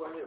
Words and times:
right 0.00 0.14
here. 0.16 0.26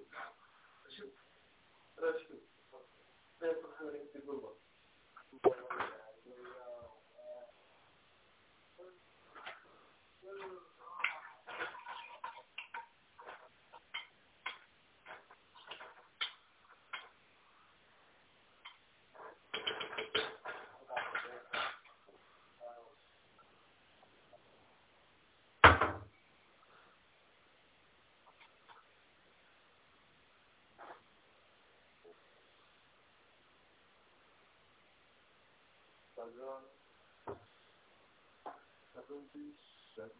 Seventy 38.95 39.53
seven. 39.95 40.11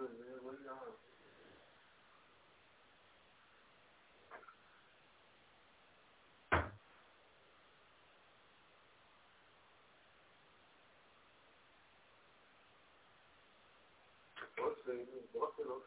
Doing, 0.00 0.16
man? 0.16 0.40
What 0.40 0.56
are 0.56 0.64
you 0.64 0.72
on? 0.72 0.92
What's 14.60 14.80
the 14.86 14.96
what's 15.36 15.54
the 15.58 15.64
what's 15.68 15.86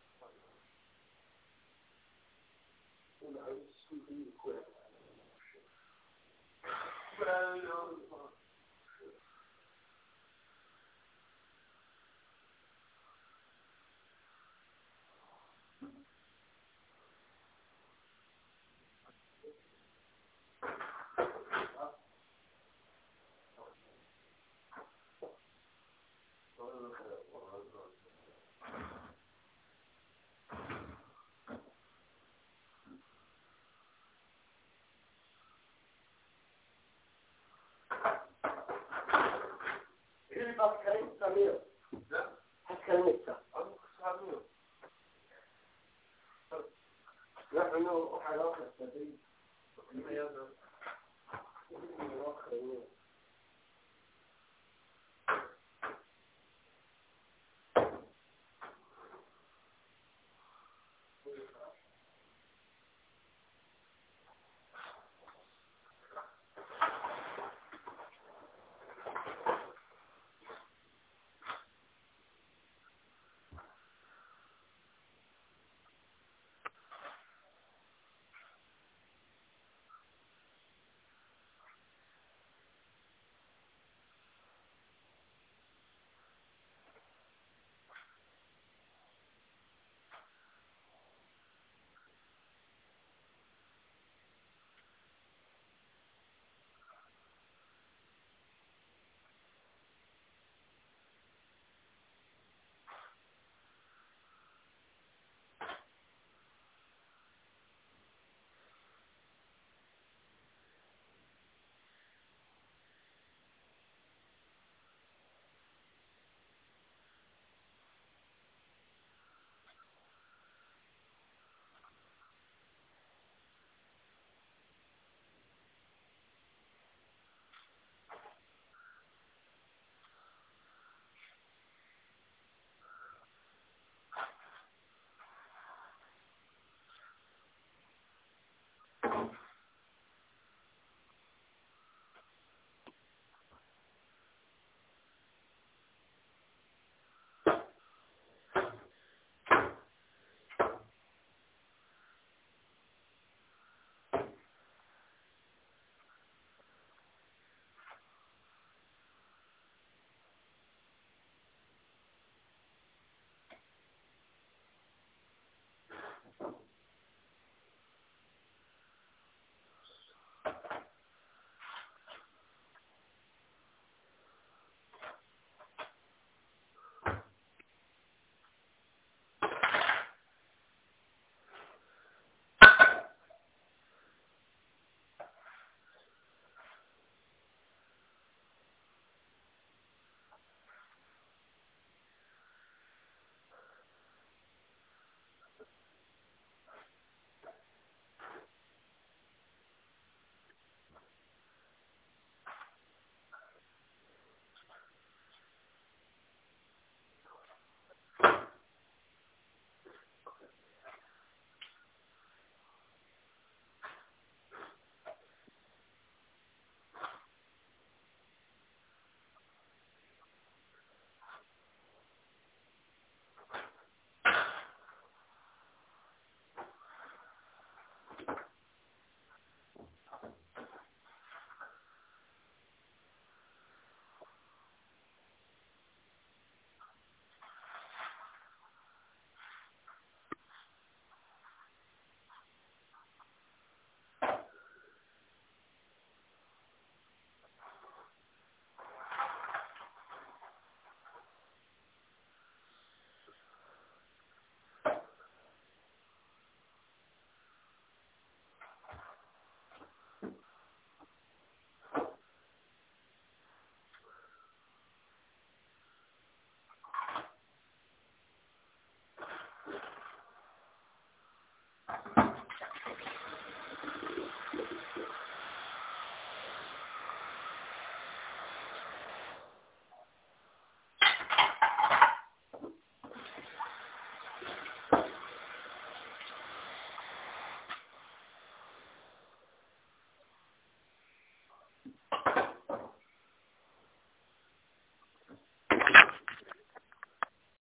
العيون 7.31 8.00
يبقى 40.51 40.77
في 40.77 40.85
كلمة 40.85 41.11
سمير 41.19 41.59
لا 42.09 42.29
كلمة 42.87 43.19
سمير 43.99 44.41
نحن 47.53 47.85
أحد 48.17 48.39
آخر 48.39 48.71
سبيل 48.79 49.17